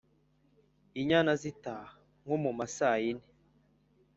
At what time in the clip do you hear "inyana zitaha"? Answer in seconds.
0.99-1.93